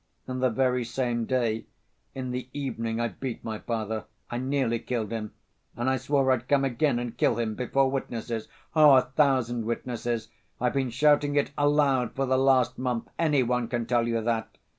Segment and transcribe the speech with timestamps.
[0.25, 1.67] And the very same day,
[2.15, 4.05] in the evening I beat my father.
[4.31, 5.31] I nearly killed him,
[5.75, 8.47] and I swore I'd come again and kill him, before witnesses....
[8.75, 10.29] Oh, a thousand witnesses!
[10.59, 14.57] I've been shouting it aloud for the last month, any one can tell you that!...